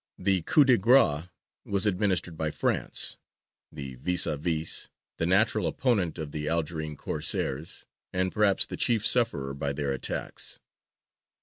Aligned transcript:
The 0.17 0.41
coup 0.41 0.65
de 0.65 0.79
grâce 0.79 1.29
was 1.63 1.85
administered 1.85 2.35
by 2.35 2.49
France 2.49 3.17
the 3.71 3.93
vis 3.97 4.23
à 4.25 4.35
vis, 4.39 4.89
the 5.19 5.27
natural 5.27 5.67
opponent 5.67 6.17
of 6.17 6.31
the 6.31 6.47
Algerine 6.49 6.95
Corsairs, 6.95 7.85
and 8.11 8.31
perhaps 8.31 8.65
the 8.65 8.77
chief 8.77 9.05
sufferer 9.05 9.53
by 9.53 9.73
their 9.73 9.93
attacks. 9.93 10.57